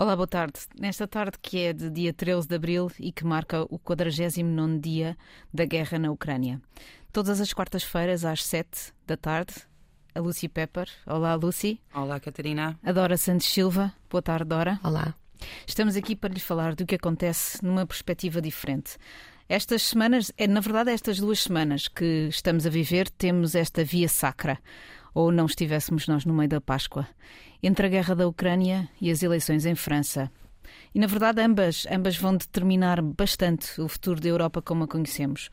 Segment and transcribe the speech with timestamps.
[0.00, 0.60] Olá, boa tarde.
[0.78, 5.18] Nesta tarde que é de dia 13 de abril e que marca o 49 dia
[5.52, 6.62] da guerra na Ucrânia.
[7.12, 9.54] Todas as quartas-feiras, às 7 da tarde,
[10.14, 10.88] a Lucy Pepper.
[11.04, 11.80] Olá, Lucy.
[11.92, 12.78] Olá, Catarina.
[12.80, 13.92] A Dora Santos Silva.
[14.08, 14.78] Boa tarde, Dora.
[14.84, 15.16] Olá.
[15.66, 18.96] Estamos aqui para lhe falar do que acontece numa perspectiva diferente.
[19.48, 24.08] Estas semanas, é na verdade estas duas semanas que estamos a viver, temos esta via
[24.08, 24.60] sacra
[25.18, 27.04] ou não estivéssemos nós no meio da Páscoa,
[27.60, 30.30] entre a guerra da Ucrânia e as eleições em França.
[30.94, 35.50] E na verdade ambas, ambas vão determinar bastante o futuro da Europa como a conhecemos.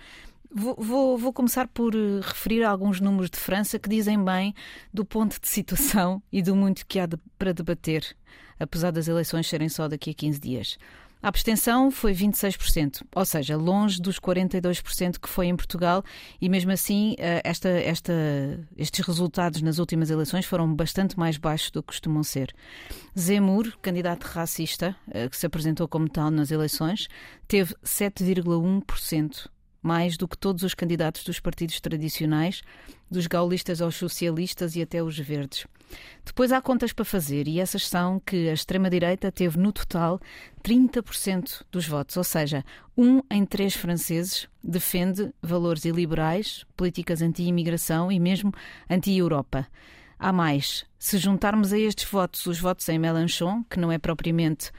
[0.53, 4.53] Vou, vou, vou, começar por eh, referir alguns números de França que dizem bem
[4.93, 8.15] do ponto de situação e do muito que há de, para debater,
[8.59, 10.77] apesar das eleições serem só daqui a 15 dias.
[11.25, 16.03] A abstenção foi 26%, ou seja, longe dos 42% que foi em Portugal,
[16.39, 18.13] e mesmo assim eh, esta, esta,
[18.77, 22.53] estes resultados nas últimas eleições foram bastante mais baixos do que costumam ser.
[23.17, 27.07] Zemmour, candidato racista, eh, que se apresentou como tal nas eleições,
[27.47, 29.49] teve 7,1%
[29.81, 32.61] mais do que todos os candidatos dos partidos tradicionais,
[33.09, 35.65] dos gaulistas aos socialistas e até os verdes.
[36.25, 40.19] Depois há contas para fazer e essas são que a extrema-direita teve no total
[40.63, 42.65] 30% dos votos, ou seja,
[42.97, 48.51] um em três franceses defende valores iliberais, políticas anti-imigração e mesmo
[48.89, 49.67] anti-Europa.
[50.17, 50.85] Há mais.
[50.97, 54.71] Se juntarmos a estes votos os votos em Mélenchon, que não é propriamente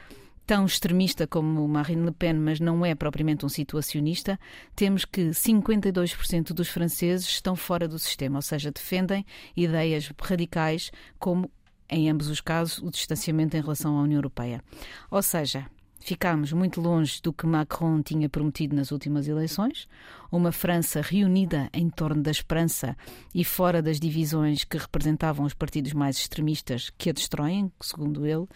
[0.47, 4.39] tão extremista como Marine Le Pen, mas não é propriamente um situacionista,
[4.75, 11.50] temos que 52% dos franceses estão fora do sistema, ou seja, defendem ideias radicais como
[11.88, 14.62] em ambos os casos, o distanciamento em relação à União Europeia.
[15.11, 15.66] Ou seja,
[16.06, 19.88] Ficámos muito longe do que Macron tinha prometido nas últimas eleições,
[20.30, 22.97] uma França reunida em torno da esperança
[23.34, 28.47] e fora das divisões que representavam os partidos mais extremistas que a destroem, segundo ele,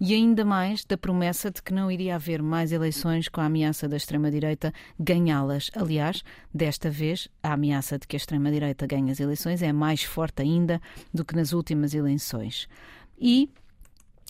[0.00, 3.88] e ainda mais da promessa de que não iria haver mais eleições com a ameaça
[3.88, 5.70] da extrema-direita ganhá-las.
[5.76, 10.42] Aliás, desta vez, a ameaça de que a extrema-direita ganhe as eleições é mais forte
[10.42, 10.82] ainda
[11.14, 12.66] do que nas últimas eleições.
[13.16, 13.48] E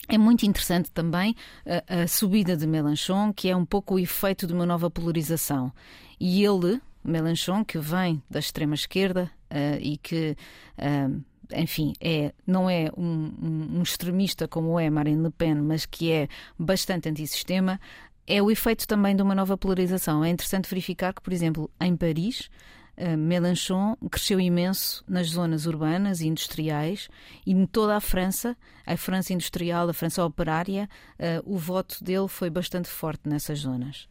[0.07, 1.35] é muito interessante também
[1.65, 5.71] a, a, subida de Melanchon, que é um pouco o efeito de uma nova polarização.
[6.19, 10.35] E ele, Melanchon, que vem da extrema esquerda uh, e que,
[10.77, 11.23] uh,
[11.53, 16.27] enfim, é, não é um, um, extremista como é Marine Le Pen, mas que é
[16.57, 17.79] bastante antissistema,
[18.25, 20.23] é o efeito também de uma nova polarização.
[20.23, 22.49] É interessante verificar que, por exemplo, em Paris,
[22.97, 27.09] Uh, Mélenchon cresceu imenso nas zonas urbanas e industriais
[27.45, 32.27] e em toda a França, a França industrial, a França operária, uh, o voto dele
[32.27, 34.07] foi bastante forte nessas zonas.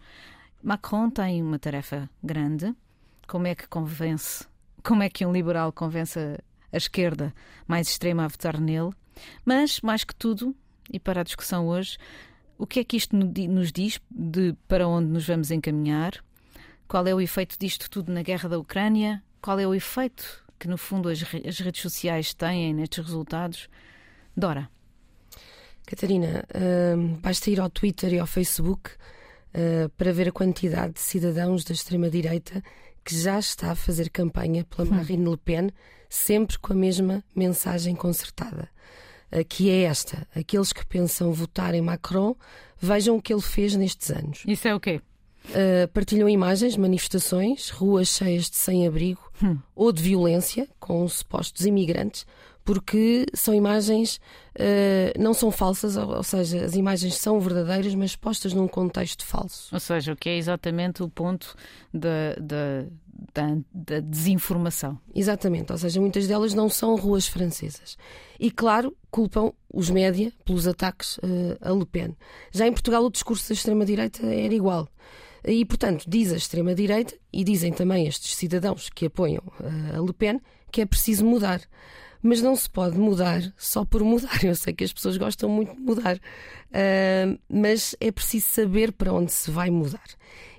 [0.63, 2.75] Macron tem uma tarefa grande.
[3.27, 4.47] Como é que convence,
[4.85, 6.19] como é que um liberal convence
[6.73, 7.35] a esquerda
[7.67, 8.91] mais extrema a votar nele?
[9.45, 10.55] Mas, mais que tudo,
[10.93, 11.99] e para a discussão hoje,
[12.59, 16.25] o que é que isto nos diz de para onde nos vamos encaminhar?
[16.89, 19.23] Qual é o efeito disto tudo na guerra da Ucrânia?
[19.43, 23.69] Qual é o efeito que, no fundo, as, as redes sociais têm nestes resultados?
[24.37, 24.69] Dora.
[25.87, 31.01] Catarina, uh, basta ir ao Twitter e ao Facebook uh, para ver a quantidade de
[31.01, 32.63] cidadãos da extrema-direita
[33.05, 34.95] que já está a fazer campanha pela hum.
[34.95, 35.71] Marine Le Pen,
[36.09, 38.69] sempre com a mesma mensagem concertada.
[39.33, 42.37] Uh, que é esta: aqueles que pensam votar em Macron,
[42.79, 44.43] vejam o que ele fez nestes anos.
[44.47, 45.01] Isso é o quê?
[45.51, 49.59] Uh, partilham imagens, manifestações, ruas cheias de sem-abrigo hum.
[49.75, 52.27] ou de violência com supostos imigrantes,
[52.67, 54.17] porque são imagens,
[54.59, 59.25] uh, não são falsas, ou, ou, seja, as imagens são verdadeiras, mas postas num contexto
[59.25, 59.73] falso.
[59.73, 61.55] Ou seja, o que é exatamente o ponto
[61.95, 62.85] da, da,
[63.33, 64.99] da, da desinformação.
[65.15, 67.97] Exatamente, ou seja, muitas delas não são ruas francesas.
[68.39, 72.17] E, claro, culpam os média pelos ataques uh, a Le Pen.
[72.51, 74.89] Já em Portugal, o discurso da extrema-direita era igual.
[75.47, 80.13] E, portanto, diz a extrema-direita e dizem também estes cidadãos que apoiam eh, a Le
[80.13, 80.41] Pen
[80.73, 81.61] que é preciso mudar.
[82.23, 84.43] Mas não se pode mudar só por mudar.
[84.45, 89.13] Eu sei que as pessoas gostam muito de mudar, uh, mas é preciso saber para
[89.13, 90.05] onde se vai mudar.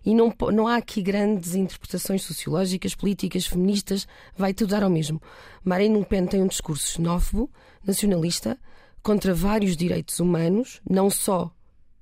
[0.05, 5.21] E não, não há aqui grandes interpretações sociológicas, políticas, feministas, vai tudo dar ao mesmo.
[5.63, 7.51] Marine Le Pen tem um discurso xenófobo,
[7.85, 8.57] nacionalista,
[9.03, 11.51] contra vários direitos humanos, não só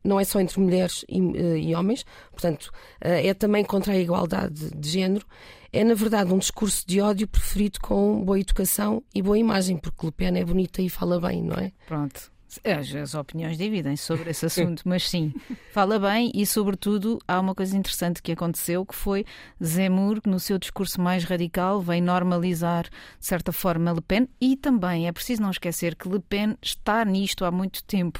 [0.06, 2.72] não é só entre mulheres e, uh, e homens, portanto,
[3.04, 5.25] uh, é também contra a igualdade de género.
[5.74, 10.06] É, na verdade, um discurso de ódio preferido com boa educação e boa imagem, porque
[10.06, 11.74] Le Pen é bonita e fala bem, não é?
[11.86, 12.31] Pronto.
[12.63, 15.34] As, as opiniões dividem sobre esse assunto, mas sim,
[15.72, 19.25] fala bem e, sobretudo, há uma coisa interessante que aconteceu que foi
[19.63, 25.07] Zemmour, no seu discurso mais radical, vem normalizar, de certa forma, Le Pen e também
[25.07, 28.19] é preciso não esquecer que Le Pen está nisto há muito tempo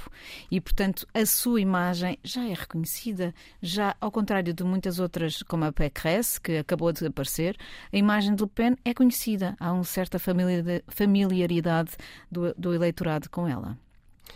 [0.50, 5.66] e, portanto, a sua imagem já é reconhecida, já ao contrário de muitas outras, como
[5.66, 7.58] a Pécresse, que acabou de aparecer,
[7.92, 11.92] a imagem de Le Pen é conhecida, há uma certa familiaridade
[12.32, 13.78] do, do eleitorado com ela.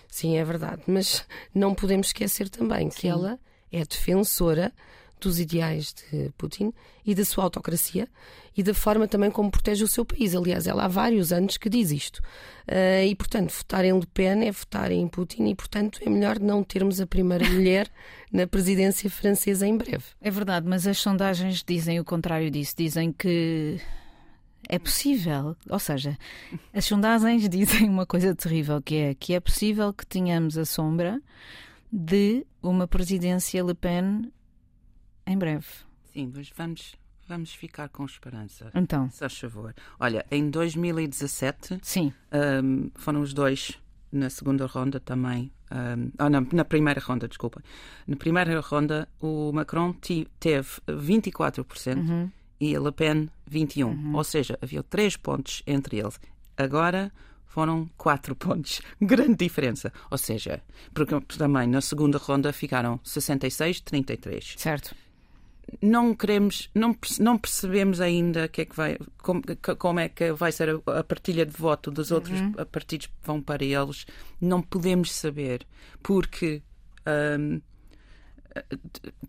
[0.07, 3.00] Sim, é verdade, mas não podemos esquecer também Sim.
[3.00, 3.39] que ela
[3.71, 4.74] é defensora
[5.19, 6.74] dos ideais de Putin
[7.06, 8.07] e da sua autocracia
[8.56, 10.36] e da forma também como protege o seu país.
[10.36, 12.18] Aliás, ela há vários anos que diz isto.
[12.68, 16.39] Uh, e, portanto, votar em Le Pen é votar em Putin e, portanto, é melhor
[16.39, 17.89] não termos a primeira mulher
[18.31, 20.03] na presidência francesa em breve.
[20.21, 22.75] É verdade, mas as sondagens dizem o contrário disso.
[22.77, 23.80] Dizem que
[24.69, 26.16] é possível, ou seja,
[26.71, 31.19] as sondagens dizem uma coisa terrível, que é que é possível que tenhamos a sombra
[31.92, 34.31] de uma presidência Le Pen
[35.25, 35.66] em breve.
[36.13, 36.95] Sim, mas vamos,
[37.27, 38.71] vamos ficar com esperança.
[38.75, 39.10] Então.
[39.10, 39.74] Se faz favor.
[40.00, 42.13] Olha, em 2017 Sim.
[42.31, 43.80] Um, foram os dois
[44.12, 45.51] na segunda ronda também.
[45.71, 47.62] Um, oh, não, na primeira ronda, desculpa.
[48.07, 49.94] Na primeira ronda, o Macron
[50.39, 51.98] teve 24%.
[51.98, 53.88] Uhum e a Le Pen 21.
[53.88, 54.15] Uhum.
[54.15, 56.19] Ou seja, havia três pontos entre eles.
[56.57, 57.11] Agora
[57.45, 58.81] foram quatro pontos.
[59.01, 59.91] Grande diferença.
[60.09, 60.61] Ou seja,
[60.94, 64.57] porque também na segunda ronda ficaram 66-33.
[64.57, 64.95] Certo.
[65.81, 69.44] Não queremos, não, não percebemos ainda que é que vai, como,
[69.77, 72.53] como é que vai ser a, a partilha de voto dos outros uhum.
[72.71, 74.07] partidos que vão para eles.
[74.41, 75.67] Não podemos saber,
[76.01, 76.63] porque
[77.38, 77.61] um,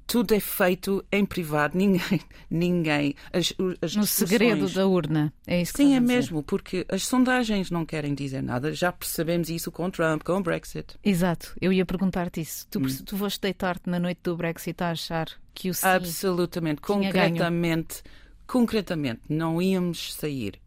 [0.07, 2.21] tudo é feito em privado, ninguém,
[2.51, 5.33] ninguém as, as no segredo da urna.
[5.47, 8.73] É isso que Sim, é mesmo, porque as sondagens não querem dizer nada.
[8.73, 10.99] Já percebemos isso com Trump, com o Brexit.
[11.05, 12.67] Exato, eu ia perguntar-te isso.
[12.69, 12.87] Tu, hum.
[13.05, 18.17] tu foste deitar-te na noite do Brexit a achar que o sim Absolutamente, concretamente, ganho.
[18.47, 20.61] concretamente, não íamos sair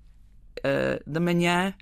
[0.60, 1.74] uh, da manhã.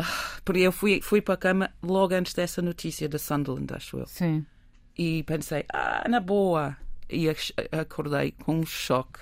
[0.00, 0.04] Uh,
[0.44, 4.06] porque eu fui, fui para a cama logo antes dessa notícia da Sunderland, acho eu.
[4.06, 4.44] Sim
[4.96, 6.76] e pensei, ah, na boa.
[7.08, 7.28] E
[7.72, 9.20] acordei com um choque.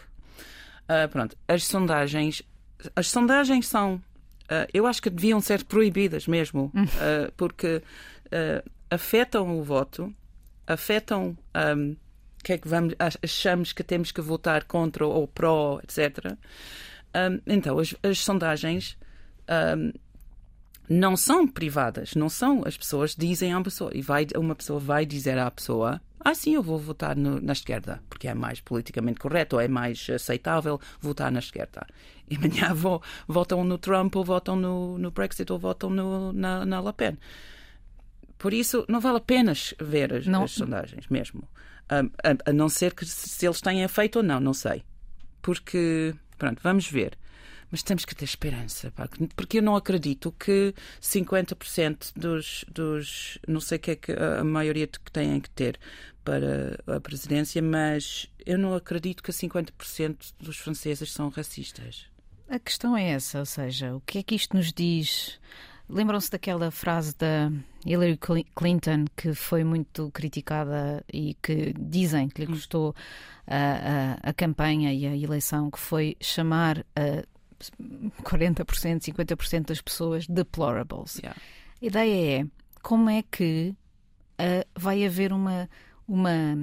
[0.84, 2.42] Uh, pronto, as sondagens,
[2.94, 7.82] as sondagens são, uh, eu acho que deviam ser proibidas mesmo, uh, porque
[8.90, 10.14] afetam o voto,
[10.66, 11.36] afetam
[11.76, 11.96] um,
[12.42, 16.36] que é que vamos, achamos que temos que votar contra ou pró, etc.
[17.14, 18.96] Um, então, as, as sondagens
[19.76, 19.92] um,
[20.88, 22.62] não são privadas, não são.
[22.66, 26.34] As pessoas dizem a uma pessoa, e vai, uma pessoa vai dizer à pessoa: Ah,
[26.34, 30.08] sim, eu vou votar no, na esquerda, porque é mais politicamente correto, ou é mais
[30.10, 31.86] aceitável votar na esquerda.
[32.28, 36.66] E amanhã vou, votam no Trump, ou votam no, no Brexit, ou votam no, na,
[36.66, 37.18] na Le Pen.
[38.36, 41.48] Por isso, não vale a pena ver as, as sondagens mesmo.
[41.88, 44.82] A, a, a, não ser que se eles têm feito ou não, não sei.
[45.40, 47.16] Porque, pronto, vamos ver
[47.74, 48.92] mas temos que ter esperança,
[49.34, 50.72] porque eu não acredito que
[51.02, 53.36] 50% dos, dos.
[53.48, 55.76] Não sei o que é que a maioria que têm que ter
[56.24, 62.06] para a presidência, mas eu não acredito que 50% dos franceses são racistas.
[62.48, 65.40] A questão é essa, ou seja, o que é que isto nos diz?
[65.88, 67.50] Lembram-se daquela frase da
[67.84, 68.20] Hillary
[68.54, 72.54] Clinton que foi muito criticada e que dizem que lhe hum.
[72.54, 72.94] custou
[73.48, 77.33] a, a, a campanha e a eleição, que foi chamar a
[78.22, 81.16] 40%, 50% das pessoas deplorables.
[81.16, 81.40] Yeah.
[81.82, 82.46] A ideia é
[82.82, 83.74] como é que
[84.40, 85.68] uh, vai haver uma,
[86.06, 86.56] uma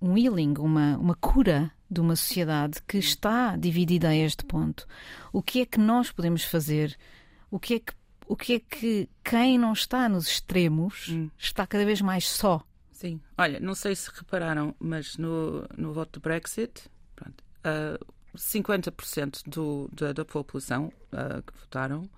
[0.00, 4.86] um healing, uma, uma cura de uma sociedade que está dividida a este ponto.
[5.32, 6.96] O que é que nós podemos fazer?
[7.50, 7.92] O que é que,
[8.26, 11.30] o que, é que quem não está nos extremos hum.
[11.38, 12.62] está cada vez mais só?
[12.92, 13.20] Sim.
[13.36, 18.04] Olha, não sei se repararam, mas no, no voto do Brexit, pronto, uh,
[18.36, 22.08] 50% do, da, da população uh, que votaram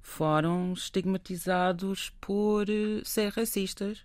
[0.00, 4.04] foram estigmatizados por uh, ser racistas,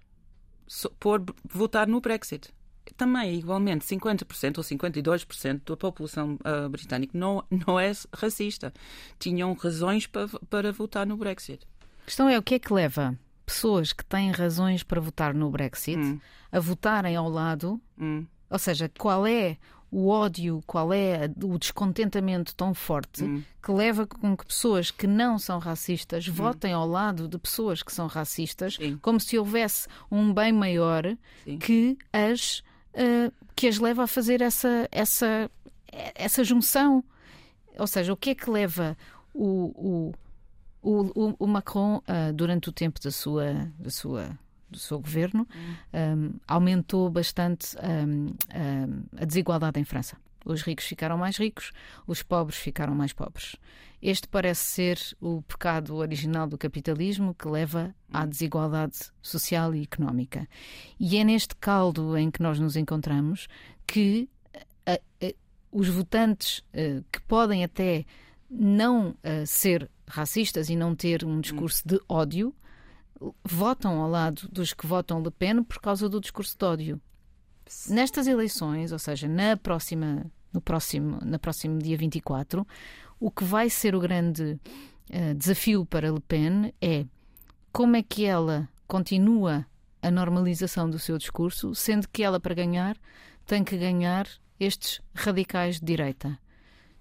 [1.00, 2.54] por votar no Brexit.
[2.98, 8.74] Também, igualmente, 50% ou 52% da população uh, britânica não, não é racista.
[9.18, 11.66] Tinham razões para, para votar no Brexit.
[12.02, 15.50] A questão é o que é que leva pessoas que têm razões para votar no
[15.50, 16.20] Brexit hum.
[16.52, 17.82] a votarem ao lado.
[17.98, 18.26] Hum.
[18.50, 19.58] Ou seja, qual é
[19.94, 23.44] o ódio, qual é o descontentamento tão forte hum.
[23.62, 26.34] que leva com que pessoas que não são racistas hum.
[26.34, 28.98] votem ao lado de pessoas que são racistas, Sim.
[29.00, 31.60] como se houvesse um bem maior Sim.
[31.60, 32.64] que as
[32.96, 35.50] uh, que as leva a fazer essa essa
[36.16, 37.04] essa junção.
[37.78, 38.98] Ou seja, o que é que leva
[39.32, 40.14] o, o
[40.82, 44.38] O, o, Macron, uh, durante o tempo da sua, da sua
[44.74, 45.48] do seu governo,
[45.94, 50.18] um, aumentou bastante um, um, a desigualdade em França.
[50.46, 51.72] Os ricos ficaram mais ricos,
[52.06, 53.56] os pobres ficaram mais pobres.
[54.02, 60.46] Este parece ser o pecado original do capitalismo que leva à desigualdade social e económica.
[61.00, 63.48] E é neste caldo em que nós nos encontramos
[63.88, 64.28] que
[64.86, 65.34] a, a,
[65.72, 68.06] os votantes a, que podem até
[68.50, 69.16] não
[69.48, 72.54] ser racistas e não ter um discurso de ódio
[73.44, 77.02] votam ao lado dos que votam Le Pen por causa do discurso de ódio.
[77.90, 82.68] Nestas eleições, ou seja, na próxima, no próximo, na próximo dia 24,
[83.20, 84.60] o que vai ser o grande
[85.10, 87.06] uh, desafio para Le Pen é
[87.72, 89.66] como é que ela continua
[90.02, 92.98] a normalização do seu discurso, sendo que ela, para ganhar,
[93.46, 94.28] tem que ganhar
[94.60, 96.38] estes radicais de direita.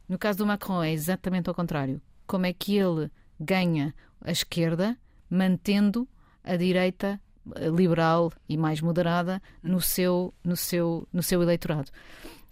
[0.08, 2.00] No caso do Macron, é exatamente ao contrário.
[2.26, 4.96] Como é que ele ganha a esquerda
[5.28, 6.06] mantendo
[6.44, 7.20] a direita
[7.56, 11.90] eh, liberal e mais moderada no seu, no seu, no seu eleitorado.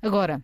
[0.02, 0.42] Agora,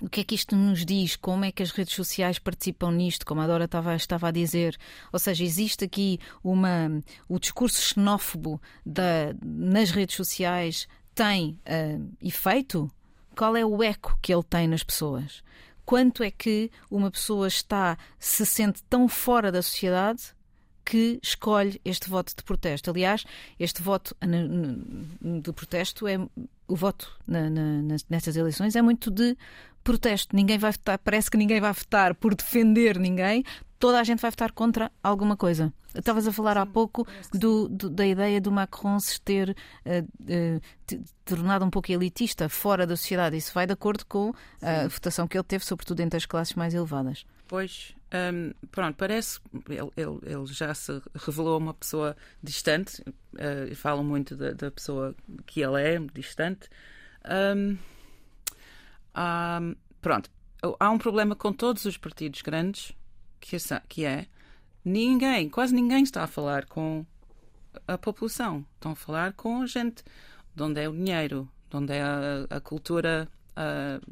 [0.00, 1.14] o que é que isto nos diz?
[1.14, 3.26] Como é que as redes sociais participam nisto?
[3.26, 4.76] Como a Dora estava, estava a dizer.
[5.12, 7.02] Ou seja, existe aqui uma.
[7.28, 12.90] O discurso xenófobo da, nas redes sociais tem uh, efeito?
[13.36, 15.42] Qual é o eco que ele tem nas pessoas?
[15.84, 20.34] Quanto é que uma pessoa está, se sente tão fora da sociedade
[20.90, 22.90] que escolhe este voto de protesto.
[22.90, 23.24] Aliás,
[23.60, 24.16] este voto
[25.22, 26.18] de protesto é
[26.66, 29.36] o voto na, na, nestas eleições é muito de
[29.84, 30.34] protesto.
[30.34, 33.44] Ninguém vai votar, parece que ninguém vai votar por defender ninguém,
[33.78, 35.72] toda a gente vai votar contra alguma coisa.
[35.94, 41.04] Estavas a falar há pouco do, do, da ideia do Macron se ter uh, uh,
[41.24, 43.36] tornado um pouco elitista, fora da sociedade.
[43.36, 46.74] Isso vai de acordo com a votação que ele teve, sobretudo entre as classes mais
[46.74, 47.24] elevadas.
[47.46, 49.40] Pois, um, pronto, parece.
[49.68, 55.14] Ele, ele, ele, já se revelou uma pessoa distante, uh, falam muito da, da, pessoa
[55.46, 56.68] que ele é, distante.
[57.24, 57.78] Um,
[59.16, 60.30] um, pronto,
[60.78, 62.92] há um problema com todos os partidos grandes,
[63.38, 63.56] que,
[63.88, 64.26] que é
[64.84, 67.06] ninguém, quase ninguém está a falar com
[67.86, 68.66] a população.
[68.74, 70.02] Estão a falar com a gente.
[70.52, 74.04] De onde é o dinheiro, de onde é a, a cultura uh,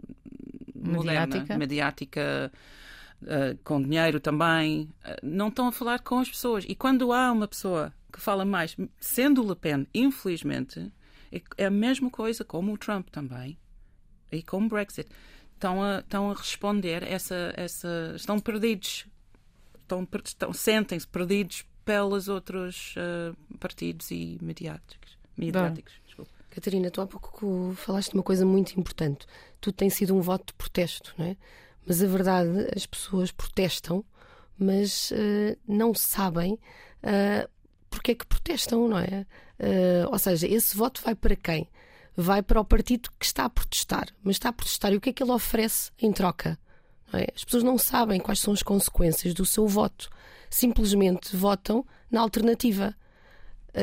[0.72, 2.52] moderna, mediática.
[3.22, 6.64] Uh, com dinheiro também, uh, não estão a falar com as pessoas.
[6.68, 10.92] E quando há uma pessoa que fala mais, sendo Le Pen, infelizmente,
[11.32, 13.58] é, é a mesma coisa como o Trump também
[14.30, 15.08] e com o Brexit.
[15.54, 18.12] Estão a, estão a responder essa, essa.
[18.14, 19.06] Estão perdidos.
[19.80, 25.18] Estão, estão, Sentem-se perdidos pelos outros uh, partidos e mediáticos.
[25.36, 25.94] mediáticos.
[26.50, 29.26] Catarina, tu há pouco falaste de uma coisa muito importante.
[29.60, 31.36] Tu tens sido um voto de protesto, não é?
[31.88, 34.04] Mas a verdade, as pessoas protestam,
[34.58, 37.48] mas uh, não sabem uh,
[37.88, 39.26] porque é que protestam, não é?
[39.58, 41.66] Uh, ou seja, esse voto vai para quem?
[42.14, 44.08] Vai para o partido que está a protestar.
[44.22, 46.58] Mas está a protestar e o que é que ele oferece em troca?
[47.14, 47.32] É?
[47.34, 50.10] As pessoas não sabem quais são as consequências do seu voto.
[50.50, 52.94] Simplesmente votam na alternativa.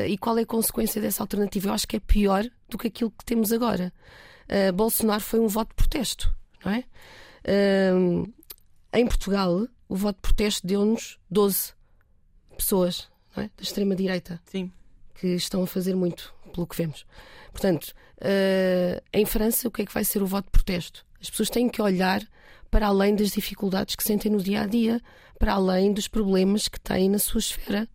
[0.06, 1.68] E qual é a consequência dessa alternativa?
[1.68, 3.92] Eu acho que é pior do que aquilo que temos agora.
[4.74, 6.32] Bolsonaro foi um voto de protesto,
[6.64, 6.84] não é?
[8.92, 11.72] Em Portugal, o voto de protesto deu-nos 12
[12.56, 13.42] pessoas é?
[13.42, 14.40] da extrema-direita
[15.14, 17.06] que estão a fazer muito, pelo que vemos.
[17.52, 21.06] Portanto, uh, em França, o que é que vai ser o voto de protesto?
[21.20, 22.22] As pessoas têm que olhar
[22.70, 25.00] para além das dificuldades que sentem no dia a dia,
[25.38, 27.88] para além dos problemas que têm na sua esfera.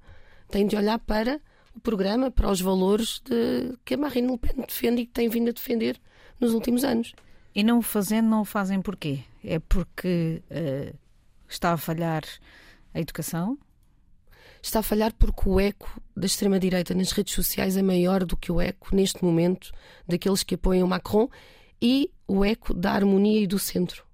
[0.49, 1.39] Têm de olhar para
[1.75, 5.29] o programa, para os valores de, que a Marine Le Pen defende e que tem
[5.29, 5.99] vindo a defender
[6.39, 7.13] nos últimos anos.
[7.53, 9.23] E não o fazendo, não o fazem porquê?
[9.43, 10.97] É porque uh,
[11.47, 12.23] está a falhar
[12.93, 13.57] a educação?
[14.61, 18.51] Está a falhar porque o eco da extrema-direita nas redes sociais é maior do que
[18.51, 19.71] o eco, neste momento,
[20.07, 21.27] daqueles que apoiam Macron
[21.81, 24.05] e o eco da harmonia e do centro.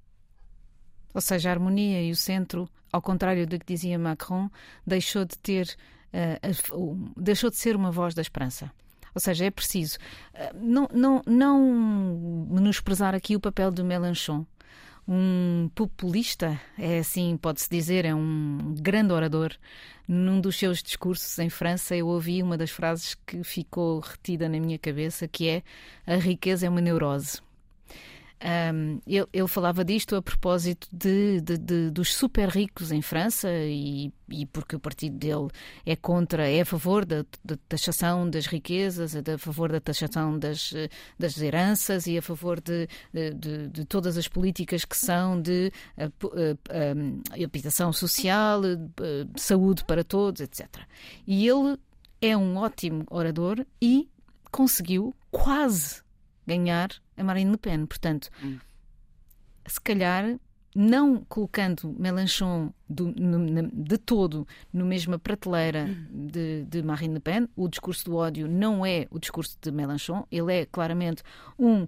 [1.13, 4.49] Ou seja, a harmonia e o centro, ao contrário do que dizia Macron,
[4.85, 5.75] deixou de ter,
[6.13, 8.71] uh, uh, deixou de ser uma voz da esperança.
[9.17, 9.97] Ou seja, é preciso
[10.35, 14.45] uh, não, não, não menosprezar aqui o papel do Mélenchon.
[15.07, 19.53] Um populista, é assim, pode-se dizer, é um grande orador.
[20.07, 24.59] Num dos seus discursos em França, eu ouvi uma das frases que ficou retida na
[24.59, 25.63] minha cabeça, que é:
[26.05, 27.41] a riqueza é uma neurose.
[28.39, 34.45] Um, falava disto a propósito de, de, de, dos super ricos em França e, e,
[34.45, 35.47] porque o partido dele
[35.83, 40.37] é contra, é a favor da, da taxação das riquezas, é a favor da taxação
[40.37, 40.71] das,
[41.17, 47.43] das heranças e a favor de, de, todas as políticas que são de uh, uh,
[47.43, 48.61] habitação social,
[49.35, 50.67] saúde para todos, etc.
[51.25, 51.77] E ele
[52.21, 54.07] é um ótimo orador e
[54.51, 56.06] conseguiu quase
[56.47, 57.85] ganhar a Marine Le Pen.
[57.85, 58.57] Portanto, hum.
[59.67, 60.39] se calhar
[60.75, 66.27] não colocando Mélenchon do, no, de todo no mesma prateleira hum.
[66.27, 70.25] de, de, Marine Le Pen, o discurso do ódio não é o discurso de Mélenchon,
[70.31, 71.23] ele é claramente
[71.57, 71.87] um uh,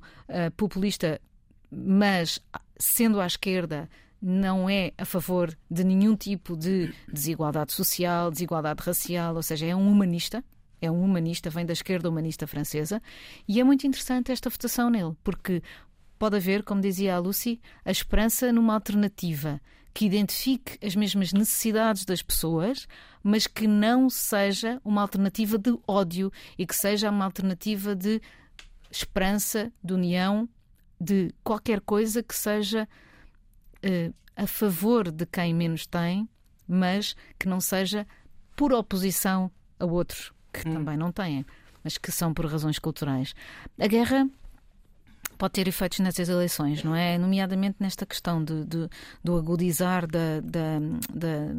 [0.58, 1.22] populista,
[1.72, 2.40] mas
[2.78, 3.88] sendo à esquerda
[4.22, 9.76] não é a favor de nenhum tipo de desigualdade social, desigualdade racial, ou seja, é
[9.76, 10.44] um humanista,
[10.82, 13.02] é um humanista, vem da esquerda humanista francesa,
[13.48, 15.62] e é muito interessante esta votação nele, porque
[16.18, 19.62] pode haver, como dizia a Lucy, a esperança numa alternativa
[19.94, 22.88] que identifique as mesmas necessidades das pessoas,
[23.24, 28.22] mas que não seja uma alternativa de ódio e que seja uma alternativa de
[28.92, 30.48] esperança, de união,
[31.00, 32.88] de qualquer coisa que seja
[33.84, 36.30] uh, a favor de quem menos tem,
[36.68, 38.06] mas que não seja
[38.56, 40.74] por oposição a outros que hum.
[40.74, 41.46] também não têm,
[41.84, 43.34] mas que são por razões culturais.
[43.80, 44.28] A guerra
[45.40, 47.18] pode ter efeitos nessas eleições, não é?
[47.18, 48.90] Nomeadamente nesta questão de, de,
[49.24, 50.80] do agudizar da, da,
[51.14, 51.54] da,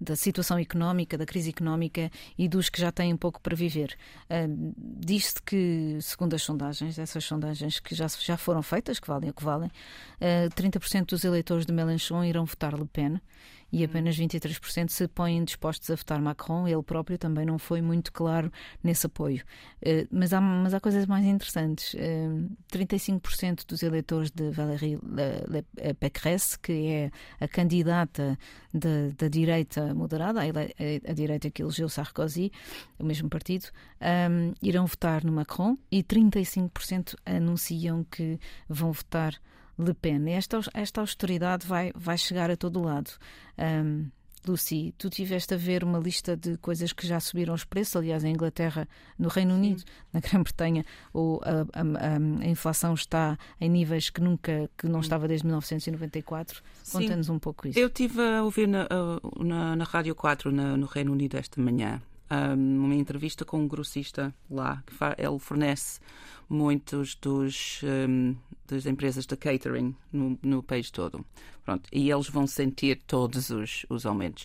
[0.00, 3.96] da, situação económica, da crise económica e dos que já têm um pouco para viver.
[4.30, 9.30] Uh, Diz-se que, segundo as sondagens, essas sondagens que já, já foram feitas, que valem
[9.30, 9.70] o que valem,
[10.20, 13.20] uh, 30% dos eleitores de Mélenchon irão votar Le Pen
[13.76, 16.66] e apenas 23% se põem dispostos a votar Macron.
[16.66, 18.50] Ele próprio também não foi muito claro
[18.82, 19.44] nesse apoio.
[19.82, 21.92] Uh, mas, há, mas há coisas mais interessantes.
[21.92, 21.98] Uh,
[22.72, 24.98] eh, 35% dos eleitores de Valérie
[26.00, 28.38] Pécresse, que é a candidata
[28.72, 32.50] da, da direita moderada, a, direita que elegeu Sarkozy,
[32.98, 33.66] o mesmo partido,
[34.00, 38.40] um, eh, irão votar no Macron e 35% anunciam que
[38.70, 39.34] vão votar
[39.78, 40.28] Le Pen.
[40.30, 43.10] Esta, esta austeridade vai, vai chegar a todo lado.
[43.58, 44.10] Um,
[44.46, 48.22] Lucy, tu tiveste a ver uma lista de coisas que já subiram os preços, aliás,
[48.24, 49.58] em Inglaterra, no Reino Sim.
[49.58, 55.26] Unido, na Grã-Bretanha, a, a, a, inflação está em níveis que nunca, que não estava
[55.26, 56.62] desde 1994.
[56.92, 57.78] Conta-nos um pouco isso.
[57.78, 58.86] Eu tive a ouvir na,
[59.38, 64.34] na, na Rádio 4, na, no Reino Unido, esta manhã, uma entrevista com um grossista
[64.50, 66.00] lá, que ele fornece
[66.48, 68.36] muitos dos um,
[68.66, 71.24] das empresas de catering no, no país todo.
[71.64, 74.44] Pronto, e eles vão sentir todos os, os aumentos.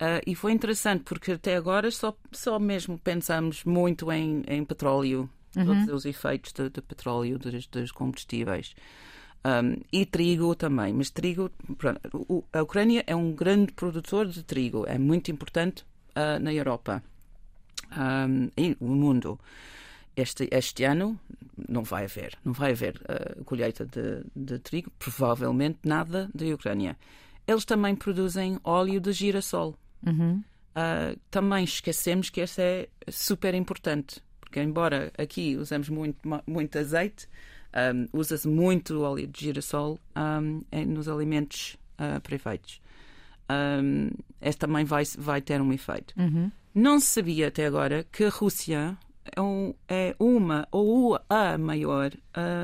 [0.00, 5.28] Uh, e foi interessante porque até agora só, só mesmo pensamos muito em, em petróleo,
[5.54, 5.64] uhum.
[5.66, 8.74] todos os efeitos de, de petróleo, dos, dos combustíveis.
[9.44, 12.00] Um, e trigo também, mas trigo, pronto,
[12.52, 17.02] a Ucrânia é um grande produtor de trigo, é muito importante uh, na Europa
[17.96, 19.40] um, e no mundo.
[20.16, 21.18] Este, este ano
[21.68, 26.96] não vai haver, não vai haver uh, colheita de, de trigo, provavelmente nada da Ucrânia.
[27.46, 29.76] Eles também produzem óleo de girassol.
[30.06, 30.42] Uhum.
[30.70, 37.28] Uh, também esquecemos que isso é super importante, porque embora aqui usamos muito, muito azeite,
[37.94, 42.80] um, usa-se muito óleo de girassol um, nos alimentos uh, perfeitos.
[43.50, 44.10] Um,
[44.40, 46.14] esse também vai, vai ter um efeito.
[46.16, 46.50] Uhum.
[46.74, 48.96] Não se sabia até agora que a Rússia
[49.36, 52.12] é, um, é uma ou a maior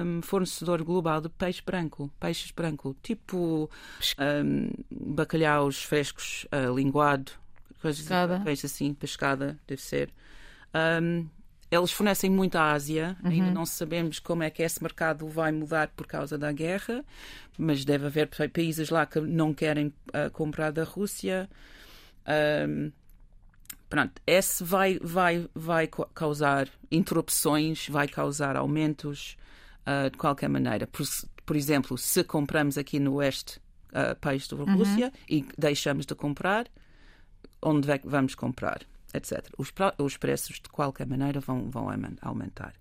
[0.05, 3.71] um, fornecedor global de peixe branco, peixes branco, tipo
[4.19, 7.33] um, bacalhaus frescos, uh, linguado,
[7.81, 8.07] coisas
[8.45, 10.11] peixe assim, pescada, deve ser.
[11.03, 11.27] Um,
[11.71, 13.31] eles fornecem muito à Ásia, uhum.
[13.31, 17.05] ainda não sabemos como é que esse mercado vai mudar por causa da guerra,
[17.59, 21.49] mas deve haver países lá que não querem uh, comprar da Rússia.
[22.69, 22.93] Um,
[23.89, 29.37] Pronto, esse vai, vai, vai causar interrupções, vai causar aumentos
[29.87, 30.89] uh, de qualquer maneira.
[30.89, 31.07] Por,
[31.45, 33.61] por, exemplo, se compramos aqui no oeste
[33.93, 35.13] uh, peixe da Rússia uhum.
[35.29, 36.67] e deixamos de comprar,
[37.63, 38.81] onde é que vamos comprar,
[39.15, 39.49] etc.
[39.57, 41.89] Os, os preços, de qualquer maneira, vão, vão
[42.23, 42.75] aumentar.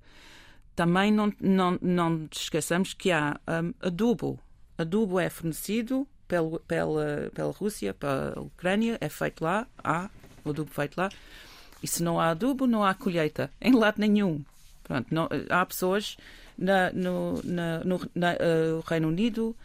[0.76, 4.40] Também não, não, não esqueçamos que há um, adubo.
[4.78, 10.10] Adubo é fornecido pela, pela, pela Rússia, pela Ucrânia, é feito lá, há
[10.44, 11.10] o adubo feito lá.
[11.82, 14.44] E se não há adubo, não há colheita, em lado nenhum.
[14.84, 16.18] Pronto, não, há pessoas
[16.58, 19.56] na, no, na, no na, uh, Reino Unido,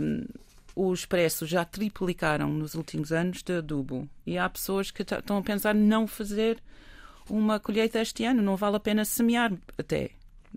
[0.00, 0.24] um,
[0.74, 4.08] os preços já triplicaram nos últimos anos de adubo.
[4.26, 6.62] E há pessoas que estão a pensar não fazer
[7.28, 10.10] uma colheita este ano, não vale a pena semear até.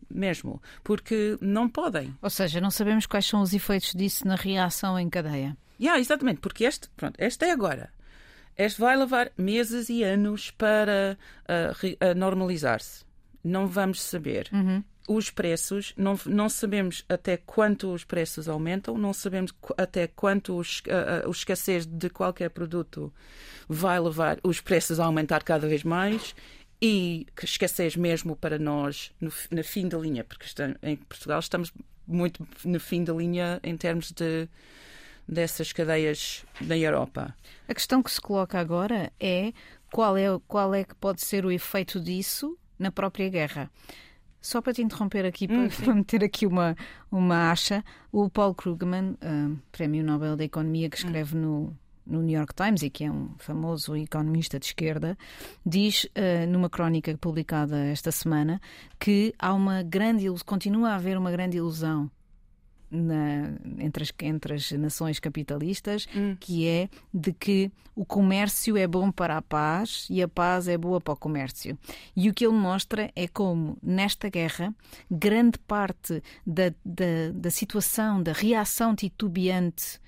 [0.09, 2.15] mesmo, porque não podem.
[2.21, 5.57] Ou seja, não sabemos quais são os efeitos disso na reação em cadeia.
[5.79, 7.91] Yeah, exatamente, porque este, pronto, este é agora.
[8.57, 13.05] Este vai levar meses e anos para uh, normalizar-se.
[13.43, 14.49] Não vamos saber.
[14.51, 14.83] Uhum.
[15.07, 20.81] Os preços, não, não sabemos até quanto os preços aumentam, não sabemos até quanto os,
[20.81, 23.13] uh, escassez de qualquer produto
[23.69, 26.35] vai levar os preços a aumentar cada vez mais
[26.81, 29.31] e escassez mesmo para nós no,
[29.63, 30.45] fim da linha, porque
[30.83, 31.71] em Portugal estamos
[32.05, 34.47] muito no fim da linha em termos de
[35.27, 37.35] dessas cadeias na Europa.
[37.67, 39.51] A questão que se coloca agora é
[39.91, 43.69] qual é, qual é que pode ser o efeito disso na própria guerra.
[44.47, 46.73] Só para te interromper aqui, hum, para, meter aqui uma,
[47.11, 47.83] uma acha,
[48.13, 51.41] o Paul Krugman, uh, Prémio Nobel da Economia, que escreve hum.
[51.41, 55.17] no, no New York Times e que é um famoso economista de esquerda,
[55.65, 58.61] diz uh, numa crónica publicada esta semana
[58.97, 62.09] que há uma grande continua a haver uma grande ilusão
[62.89, 66.35] na, entre, as, entre as nações capitalistas, hum.
[66.39, 70.77] que é de que o comércio é bom para a paz e a paz é
[70.77, 71.77] boa para o comércio.
[72.15, 74.73] E o que ele mostra é como, nesta guerra,
[75.09, 79.99] grande parte da, da, da situação, da reação titubeante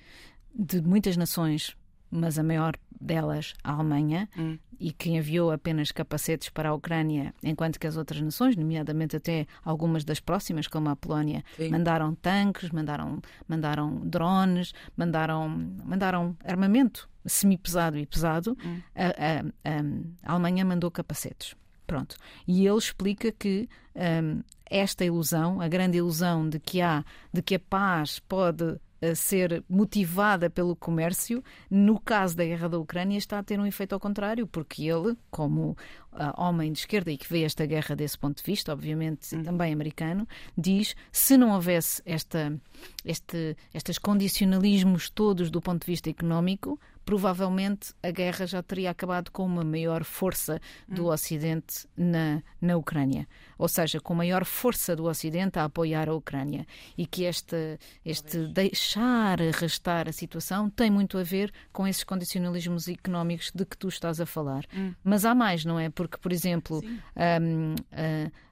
[0.54, 1.76] de muitas nações,
[2.10, 4.58] mas a maior delas, a Alemanha, hum.
[4.78, 9.46] e que enviou apenas capacetes para a Ucrânia, enquanto que as outras nações, nomeadamente até
[9.64, 11.70] algumas das próximas, como a Polónia, Sim.
[11.70, 15.48] mandaram tanques, mandaram, mandaram drones, mandaram,
[15.84, 18.56] mandaram armamento semi-pesado e pesado.
[18.64, 18.80] Hum.
[18.94, 21.54] A, a, a, a, Alemanha mandou capacetes.
[21.86, 22.16] Pronto.
[22.46, 27.56] E ele explica que um, esta ilusão, a grande ilusão de que há, de que
[27.56, 33.38] a paz pode a ser motivada pelo comércio, no caso da guerra da Ucrânia está
[33.38, 35.76] a ter um efeito ao contrário, porque ele, como
[36.12, 39.42] uh, homem de esquerda e que vê esta guerra desse ponto de vista, obviamente uhum.
[39.42, 42.58] também americano, diz se não houvesse esta,
[43.04, 46.78] este, estes condicionalismos todos do ponto de vista económico,
[47.10, 51.12] provavelmente a guerra já teria acabado com uma maior força do hum.
[51.12, 53.26] Ocidente na, na Ucrânia.
[53.58, 56.64] Ou seja, com maior força do Ocidente a apoiar a Ucrânia.
[56.96, 62.86] E que este, este deixar arrastar a situação tem muito a ver com esses condicionalismos
[62.86, 64.64] económicos de que tu estás a falar.
[64.72, 64.94] Hum.
[65.02, 65.90] Mas há mais, não é?
[66.00, 67.74] Porque, por exemplo, um,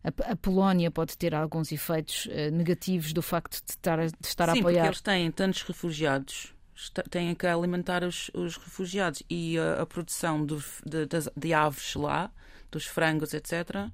[0.04, 4.50] a, a, Polónia pode ter alguns efeitos uh, negativos do facto de estar, de estar
[4.50, 4.74] Sim, a apoiar.
[4.74, 6.52] Porque eles têm tantos refugiados
[7.10, 11.06] têm que alimentar os, os refugiados e a, a produção de, de,
[11.36, 12.30] de, aves lá,
[12.70, 13.88] dos frangos, etc.,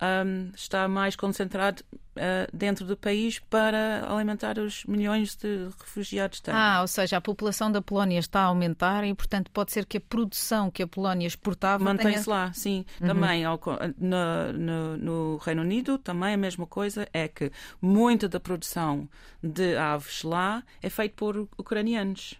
[0.00, 6.42] um, está mais concentrado uh, dentro do país para alimentar os milhões de refugiados.
[6.48, 9.98] Ah, ou seja, a população da Polónia está a aumentar e, portanto, pode ser que
[9.98, 12.36] a produção que a Polónia exportava mantém-se tenha...
[12.36, 12.84] lá, sim.
[13.00, 13.08] Uhum.
[13.08, 13.60] Também ao,
[13.98, 19.08] no, no, no, Reino Unido também a mesma coisa é que muita da produção
[19.42, 22.34] de aves lá é feita por ucranianos.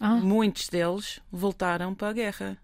[0.00, 0.16] Ah.
[0.16, 2.58] Muitos deles voltaram para a guerra.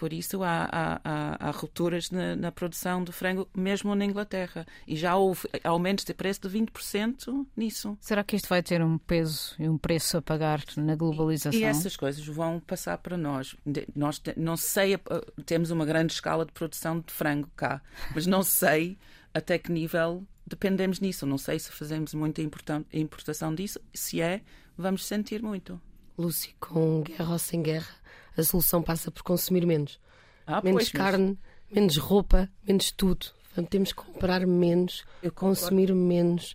[0.00, 4.66] Por isso há, há, há, há rupturas na, na, produção de frango, mesmo na Inglaterra.
[4.86, 7.98] E já houve aumentos de preço de 20% nisso.
[8.00, 11.60] Será que isto vai ter um peso e um preço a pagar na globalização?
[11.60, 13.54] E, e essas coisas vão passar para nós.
[13.94, 14.96] Nós não sei,
[15.44, 17.82] temos uma grande escala de produção de frango cá,
[18.14, 18.96] mas não sei
[19.34, 21.26] até que nível dependemos nisso.
[21.26, 23.78] Não sei se fazemos muita importação disso.
[23.92, 24.40] Se é,
[24.78, 25.78] vamos sentir muito.
[26.20, 27.94] Lucy, com guerra ou sem guerra,
[28.36, 29.98] a solução passa por consumir menos.
[30.46, 31.38] Ah, menos pois, carne,
[31.68, 31.74] mas...
[31.74, 33.26] menos roupa, menos tudo.
[33.44, 36.54] Portanto, temos que comprar menos, consumir menos.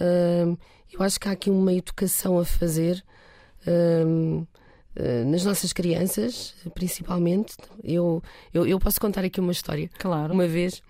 [0.00, 0.56] Uh,
[0.92, 3.04] eu acho que há aqui uma educação a fazer
[3.66, 7.56] uh, uh, nas nossas crianças, principalmente.
[7.82, 8.22] Eu,
[8.54, 9.90] eu, eu, posso contar aqui uma história.
[9.98, 10.32] Claro.
[10.32, 10.80] Uma vez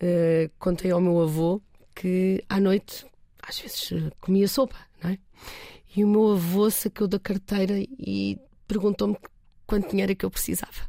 [0.00, 1.60] ah, contei ao meu avô
[1.94, 3.04] que à noite,
[3.42, 5.18] às vezes, comia sopa, não é?
[5.96, 8.38] E o meu avô sacou da carteira e
[8.68, 9.16] perguntou-me
[9.68, 10.88] quanto dinheiro é que eu precisava.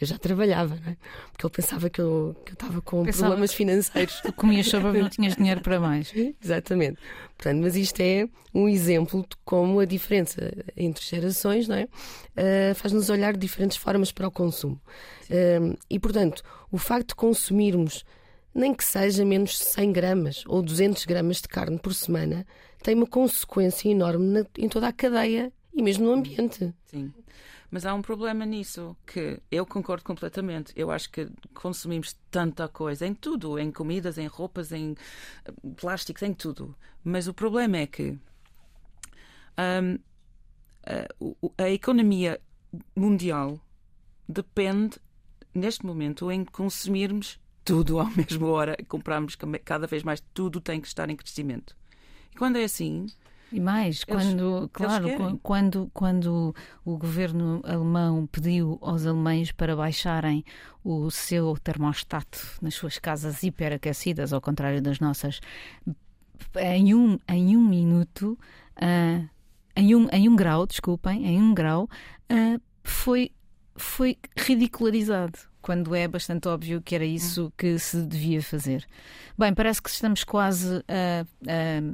[0.00, 0.96] Eu já trabalhava, não é?
[1.32, 4.20] Porque ele pensava que eu, que eu estava com pensava problemas financeiros.
[4.20, 6.12] Tu comias sopa e não tinhas dinheiro para mais.
[6.42, 6.98] Exatamente.
[7.36, 11.84] Portanto, mas isto é um exemplo de como a diferença entre gerações não é?
[11.84, 14.80] Uh, faz-nos olhar de diferentes formas para o consumo.
[15.28, 18.04] Uh, e, portanto, o facto de consumirmos
[18.54, 22.46] nem que seja menos 100 gramas ou 200 gramas de carne por semana,
[22.82, 26.72] tem uma consequência enorme na, em toda a cadeia e mesmo no ambiente.
[26.86, 27.12] Sim.
[27.70, 30.72] Mas há um problema nisso que eu concordo completamente.
[30.76, 34.94] Eu acho que consumimos tanta coisa, em tudo, em comidas, em roupas, em
[35.44, 36.74] eh, plásticos, em tudo.
[37.02, 38.16] Mas o problema é que
[39.58, 39.98] um,
[41.58, 42.40] a, a economia
[42.94, 43.60] mundial
[44.28, 44.98] depende,
[45.52, 50.86] neste momento, em consumirmos tudo à mesma hora, compramos cada vez mais, tudo tem que
[50.86, 51.76] estar em crescimento.
[52.32, 53.06] E quando é assim,
[53.54, 56.52] e mais, quando, claro, quando, quando
[56.84, 60.44] o governo alemão pediu aos alemães para baixarem
[60.82, 65.40] o seu termostato nas suas casas hiperaquecidas, ao contrário das nossas,
[66.56, 68.36] em um, em um minuto,
[68.76, 69.28] uh,
[69.76, 71.88] em, um, em um grau, desculpem, em um grau,
[72.32, 73.30] uh, foi,
[73.76, 78.86] foi ridicularizado quando é bastante óbvio que era isso que se devia fazer.
[79.38, 81.24] Bem, parece que estamos quase a,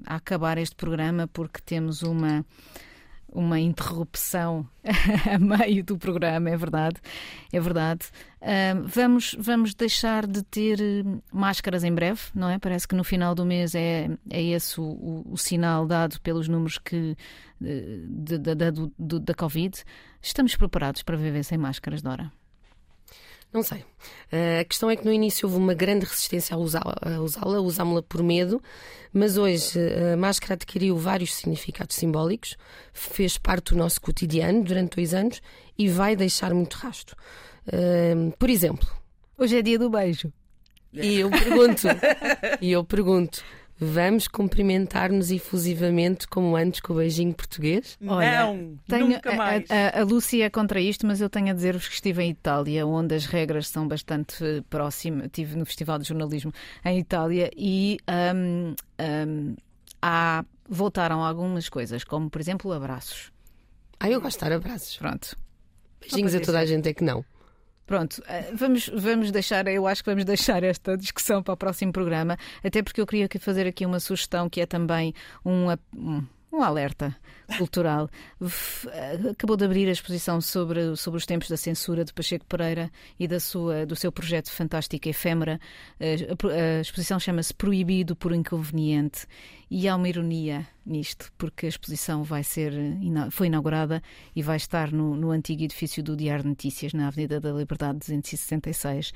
[0.08, 2.44] a, a acabar este programa porque temos uma
[3.32, 4.68] uma interrupção
[5.32, 6.96] a meio do programa, é verdade,
[7.52, 8.06] é verdade.
[8.40, 10.80] Uh, vamos, vamos deixar de ter
[11.32, 12.58] máscaras em breve, não é?
[12.58, 16.48] Parece que no final do mês é, é esse o, o, o sinal dado pelos
[16.48, 17.16] números que,
[17.60, 18.54] de, de,
[18.98, 19.80] de, da Covid.
[20.20, 22.32] Estamos preparados para viver sem máscaras, Dora?
[23.52, 23.78] Não sei.
[23.78, 27.20] Uh, a questão é que no início houve uma grande resistência a usá-la,
[27.60, 28.62] usámos-la por medo,
[29.12, 29.78] mas hoje
[30.12, 32.56] a máscara adquiriu vários significados simbólicos,
[32.92, 35.42] fez parte do nosso cotidiano durante dois anos
[35.76, 37.16] e vai deixar muito rasto.
[37.66, 38.88] Uh, por exemplo.
[39.36, 40.30] Hoje é dia do beijo.
[40.92, 41.86] E eu pergunto,
[42.60, 43.42] e eu pergunto,
[43.82, 47.96] Vamos cumprimentar-nos efusivamente como antes com o beijinho português?
[48.06, 49.64] Olha, não, tenho, nunca mais.
[49.70, 52.28] A, a, a Lúcia é contra isto, mas eu tenho a dizer-vos que estive em
[52.28, 55.24] Itália, onde as regras são bastante próximas.
[55.24, 56.52] Estive no Festival de Jornalismo
[56.84, 57.96] em Itália e
[58.34, 59.56] um, um,
[60.02, 63.32] há, voltaram algumas coisas, como por exemplo abraços.
[63.98, 64.98] Ah, eu gosto de dar abraços.
[64.98, 65.34] Pronto.
[66.02, 67.24] Beijinhos a toda a gente é que não.
[67.90, 71.92] Pronto, eh, vamos, vamos deixar, eu acho que vamos deixar esta discussão para o próximo
[71.92, 75.12] programa, até porque eu queria fazer aqui uma sugestão que é também
[75.44, 77.16] um, um um alerta
[77.56, 78.08] cultural.
[79.30, 83.26] Acabou de abrir a exposição sobre, sobre os tempos da censura de Pacheco Pereira e
[83.26, 85.60] da sua, do seu projeto fantástico Efêmera.
[86.00, 89.26] A, exposição chama-se Proibido por Inconveniente
[89.70, 92.72] e há uma ironia nisto, porque a exposição vai ser,
[93.30, 94.02] foi inaugurada
[94.34, 97.98] e vai estar no, no antigo edifício do Diário de Notícias, na Avenida da Liberdade
[97.98, 99.12] 266.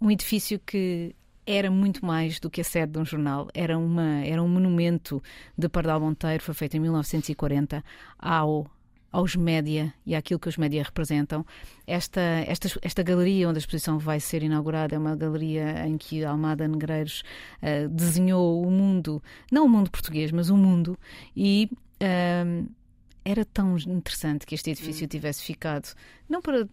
[0.00, 1.14] Um edifício que
[1.48, 3.48] era muito mais do que a sede de um jornal.
[3.54, 5.22] Era, uma, era um monumento
[5.56, 7.82] de Pardal Monteiro, foi feito em 1940,
[8.18, 8.70] ao
[9.10, 11.44] aos média e àquilo que os média representam.
[11.86, 16.22] Esta, esta, esta galeria onde a exposição vai ser inaugurada é uma galeria em que
[16.22, 17.22] Almada Negreiros
[17.62, 20.98] uh, desenhou o mundo, não o mundo português, mas o mundo,
[21.34, 22.68] e uh,
[23.24, 25.08] era tão interessante que este edifício hum.
[25.08, 25.94] tivesse ficado,
[26.28, 26.68] não para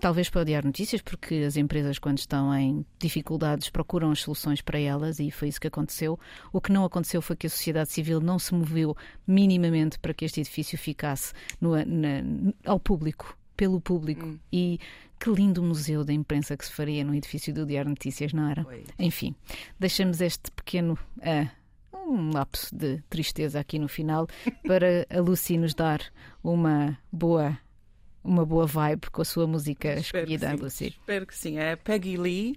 [0.00, 4.78] Talvez para odiar notícias, porque as empresas, quando estão em dificuldades, procuram as soluções para
[4.78, 6.18] elas e foi isso que aconteceu.
[6.52, 10.24] O que não aconteceu foi que a sociedade civil não se moveu minimamente para que
[10.24, 12.22] este edifício ficasse no, na,
[12.64, 14.24] ao público, pelo público.
[14.24, 14.38] Hum.
[14.50, 14.80] E
[15.18, 18.64] que lindo museu da imprensa que se faria no edifício do Diário Notícias, não era?
[18.64, 18.84] Foi.
[18.98, 19.34] Enfim,
[19.78, 20.98] deixamos este pequeno.
[21.18, 21.60] Uh,
[21.92, 24.26] um lapso de tristeza aqui no final
[24.66, 26.00] para a Lucy nos dar
[26.42, 27.56] uma boa
[28.22, 30.88] uma boa vibe com a sua música escolhida, Lucy.
[30.88, 31.58] Espero que sim.
[31.58, 32.56] É Peggy Lee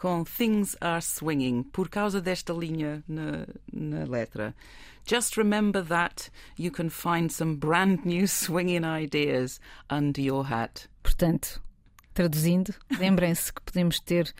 [0.00, 4.54] com Things Are Swinging, por causa desta linha na, na letra.
[5.06, 10.88] Just remember that you can find some brand new swinging ideas under your hat.
[11.02, 11.62] Portanto,
[12.14, 14.32] traduzindo, lembrem-se que podemos ter,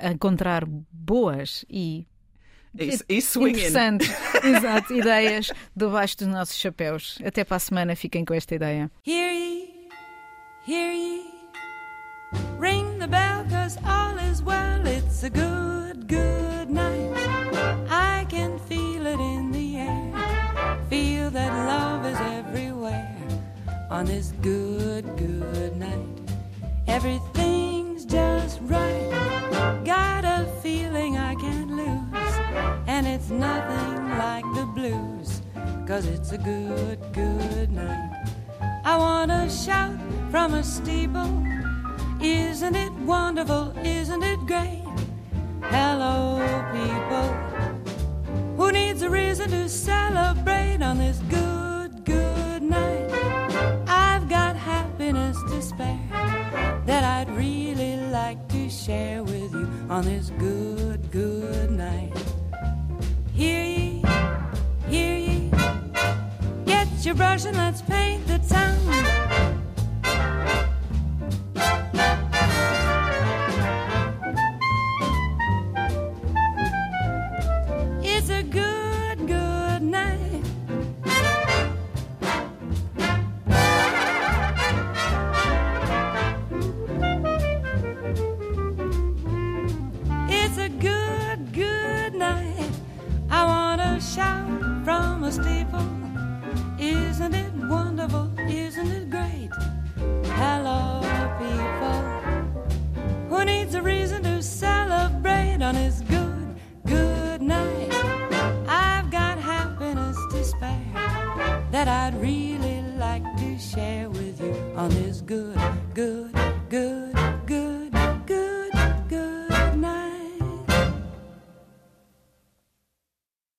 [0.00, 2.06] encontrar boas e
[2.78, 4.10] e, e interessantes
[4.44, 7.18] exato, ideias debaixo dos nossos chapéus.
[7.24, 8.90] Até para a semana, fiquem com esta ideia.
[9.04, 9.75] Here
[10.66, 11.22] Hear ye,
[12.58, 14.84] ring the bell, cause all is well.
[14.84, 17.12] It's a good, good night.
[17.88, 20.82] I can feel it in the air.
[20.90, 23.16] Feel that love is everywhere
[23.90, 26.08] on this good, good night.
[26.88, 29.08] Everything's just right.
[29.84, 32.34] Got a feeling I can't lose.
[32.88, 35.42] And it's nothing like the blues,
[35.86, 38.32] cause it's a good, good night.
[38.84, 41.44] I want to shout from a steeple.
[42.20, 43.72] Isn't it wonderful?
[43.84, 44.84] Isn't it great?
[45.62, 46.38] Hello,
[46.72, 47.28] people.
[48.56, 53.10] Who needs a reason to celebrate on this good, good night?
[53.86, 55.98] I've got happiness to spare
[56.86, 62.12] that I'd really like to share with you on this good, good night.
[63.32, 64.02] Hear ye,
[64.88, 65.50] hear ye.
[66.64, 68.38] Get your brush and let's paint the